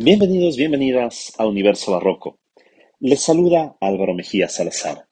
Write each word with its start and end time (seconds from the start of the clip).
Bienvenidos, 0.00 0.56
bienvenidas 0.56 1.32
a 1.38 1.46
Universo 1.48 1.90
Barroco. 1.90 2.38
Les 3.00 3.20
saluda 3.20 3.76
Álvaro 3.80 4.14
Mejía 4.14 4.48
Salazar. 4.48 5.08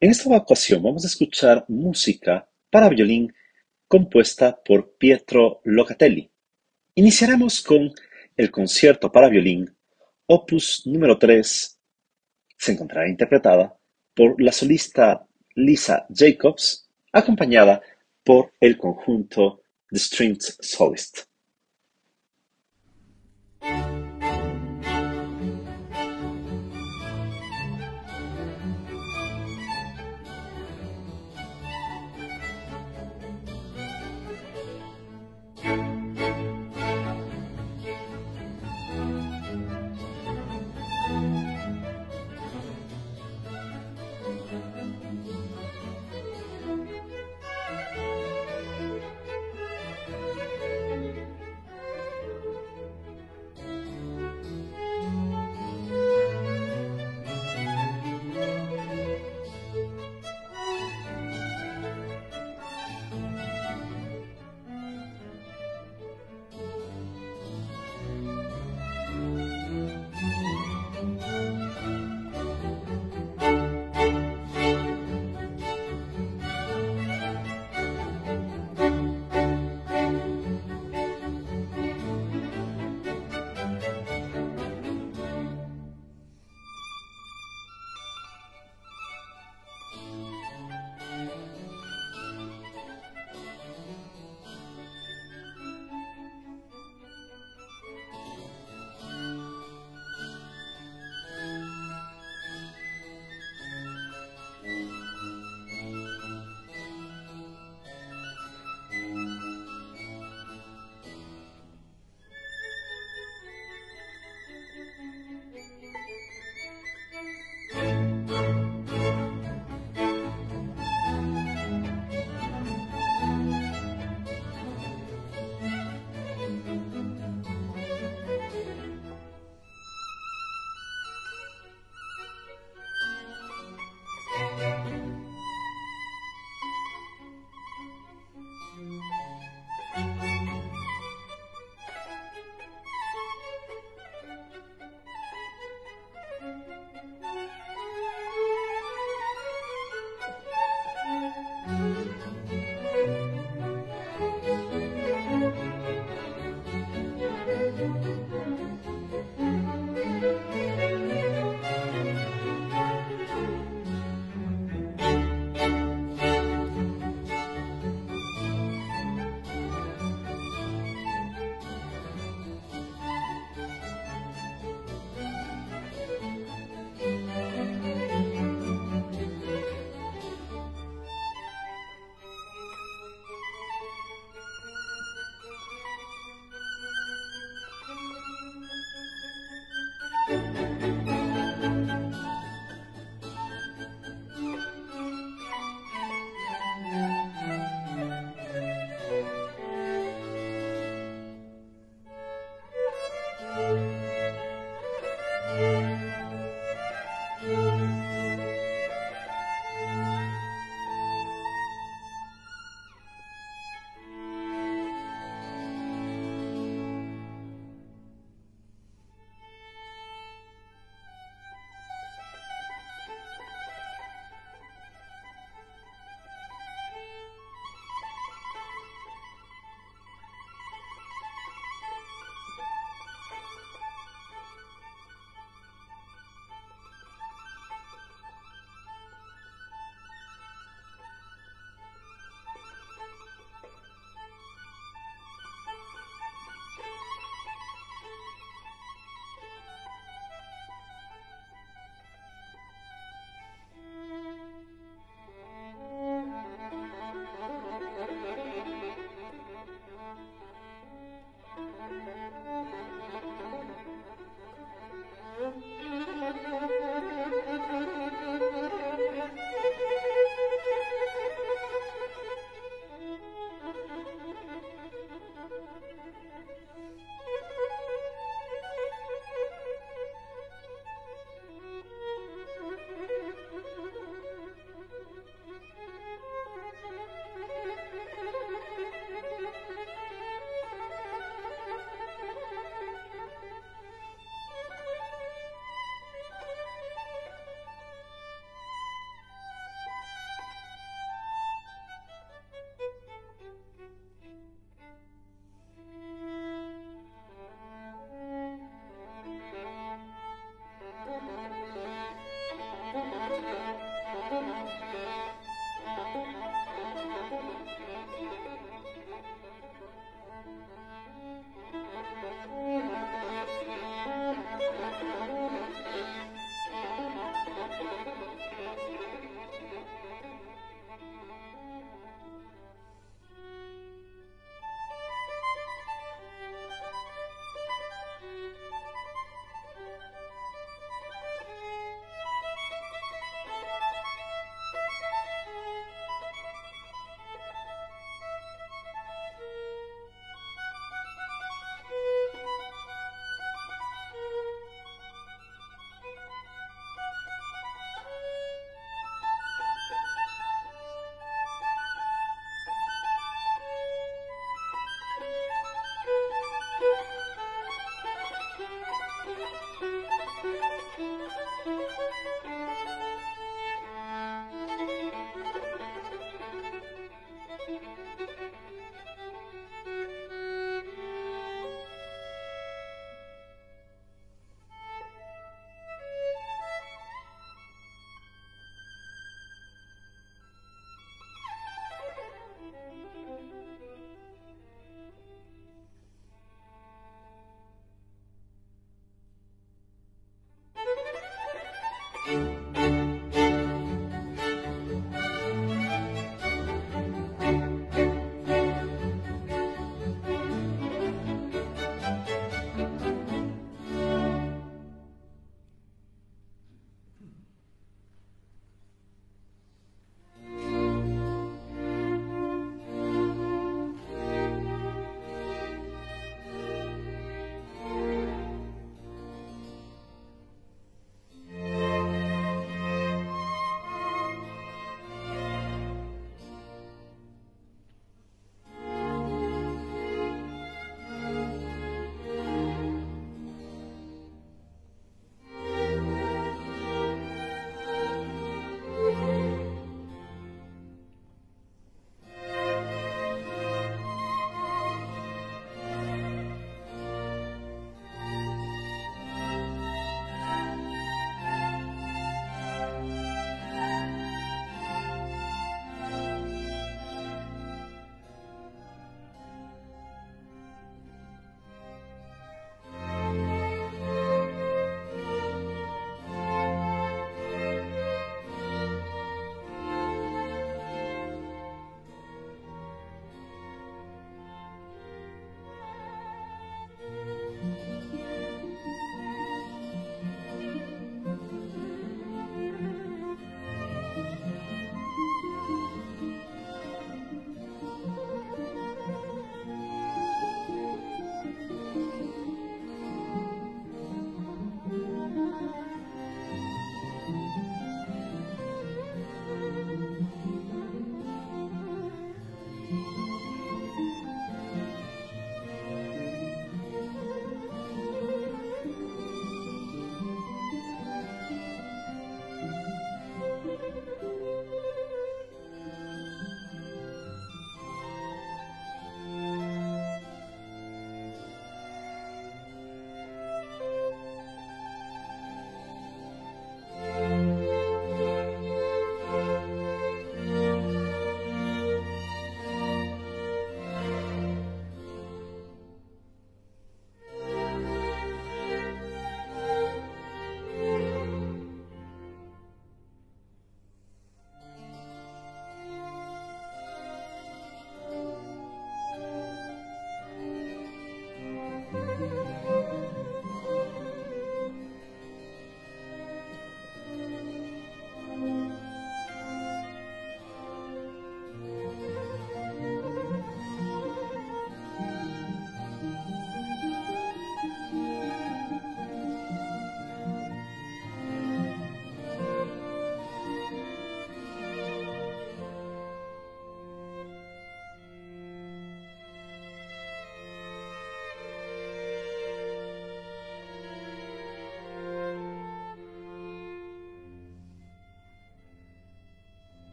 En 0.00 0.10
esta 0.10 0.34
ocasión 0.34 0.82
vamos 0.82 1.04
a 1.04 1.08
escuchar 1.08 1.66
música 1.68 2.48
para 2.70 2.88
violín 2.88 3.34
compuesta 3.86 4.58
por 4.64 4.96
Pietro 4.96 5.60
Locatelli. 5.64 6.30
Iniciaremos 6.94 7.60
con 7.60 7.92
el 8.34 8.50
concierto 8.50 9.12
para 9.12 9.28
violín, 9.28 9.76
opus 10.24 10.86
número 10.86 11.18
3. 11.18 11.78
Se 12.56 12.72
encontrará 12.72 13.10
interpretada 13.10 13.76
por 14.14 14.40
la 14.40 14.52
solista 14.52 15.26
Lisa 15.54 16.06
Jacobs, 16.08 16.88
acompañada 17.12 17.82
por 18.24 18.54
el 18.58 18.78
conjunto 18.78 19.64
The 19.90 19.98
Strings 19.98 20.56
Solist. 20.62 21.30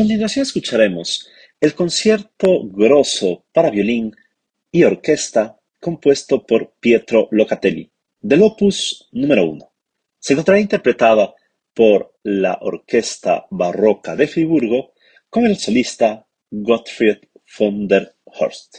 Continuación 0.00 0.44
escucharemos 0.44 1.28
el 1.60 1.74
concierto 1.74 2.66
grosso 2.70 3.44
para 3.52 3.68
violín 3.68 4.16
y 4.72 4.84
orquesta 4.84 5.60
compuesto 5.78 6.46
por 6.46 6.72
Pietro 6.80 7.28
Locatelli, 7.30 7.92
del 8.18 8.42
opus 8.42 9.10
número 9.12 9.44
1. 9.44 9.72
Se 10.18 10.32
encontrará 10.32 10.58
interpretada 10.58 11.34
por 11.74 12.14
la 12.22 12.56
Orquesta 12.62 13.46
Barroca 13.50 14.16
de 14.16 14.26
Friburgo 14.26 14.94
con 15.28 15.44
el 15.44 15.58
solista 15.58 16.26
Gottfried 16.50 17.18
von 17.58 17.86
der 17.86 18.14
Horst. 18.24 18.78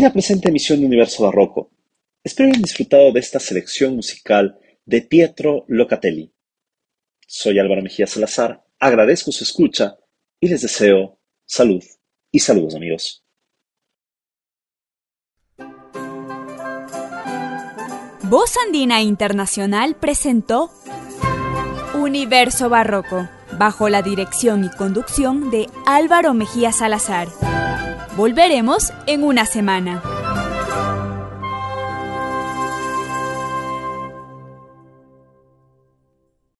La 0.00 0.12
presente 0.12 0.48
emisión 0.48 0.80
de 0.80 0.86
Universo 0.86 1.24
Barroco. 1.24 1.70
Espero 2.24 2.48
hayan 2.48 2.62
disfrutado 2.62 3.12
de 3.12 3.20
esta 3.20 3.38
selección 3.38 3.96
musical 3.96 4.58
de 4.84 5.02
Pietro 5.02 5.64
Locatelli. 5.68 6.32
Soy 7.26 7.58
Álvaro 7.58 7.82
Mejía 7.82 8.06
Salazar, 8.06 8.64
agradezco 8.78 9.30
su 9.30 9.44
escucha 9.44 9.98
y 10.40 10.48
les 10.48 10.62
deseo 10.62 11.18
salud 11.44 11.82
y 12.30 12.38
saludos 12.38 12.74
amigos. 12.74 13.24
Voz 18.22 18.56
Andina 18.64 19.02
Internacional 19.02 19.96
presentó 19.96 20.70
Universo 21.94 22.68
Barroco, 22.68 23.28
bajo 23.58 23.88
la 23.88 24.02
dirección 24.02 24.64
y 24.64 24.70
conducción 24.70 25.50
de 25.50 25.66
Álvaro 25.84 26.32
Mejía 26.32 26.72
Salazar. 26.72 27.28
Volveremos 28.16 28.92
en 29.06 29.22
una 29.22 29.46
semana. 29.46 30.02